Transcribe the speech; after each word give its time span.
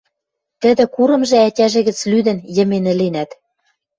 Тӹдӹ 0.61 0.83
курымжы 0.93 1.37
ӓтяжӹ 1.47 1.81
гӹц 1.87 1.99
лӱдӹн, 2.11 2.37
йӹмен 2.55 2.85
ӹленӓт 2.93 3.31